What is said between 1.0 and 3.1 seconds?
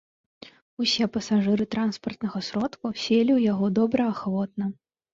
пасажыры транспартнага сродку